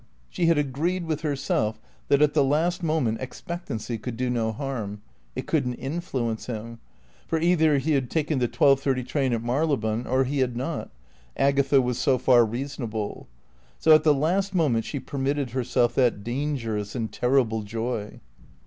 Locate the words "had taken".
7.91-8.39